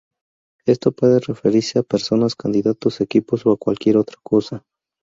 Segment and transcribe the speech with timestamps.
[0.65, 4.65] Esto puede referirse a: personas, candidatos, equipos, o cualquier otra cosa.